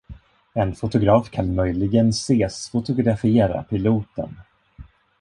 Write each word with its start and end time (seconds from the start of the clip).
En 0.55 0.73
fotograf 0.75 1.29
kan 1.29 1.55
möjligen 1.55 2.09
ses 2.13 2.69
fotografera 2.69 3.63
piloten. 3.63 4.35